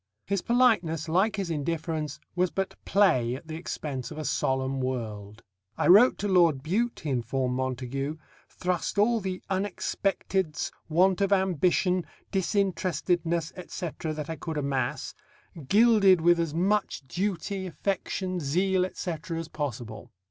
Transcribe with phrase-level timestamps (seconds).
[0.25, 5.43] His politeness, like his indifference, was but play at the expense of a solemn world.
[5.77, 8.17] "I wrote to Lord Bute," he informed Montagu;
[8.49, 15.13] "thrust all the unexpecteds, want of ambition, disinterestedness, etc., that I could amass,
[15.67, 20.09] gilded with as much duty, affection, zeal, etc., as possible."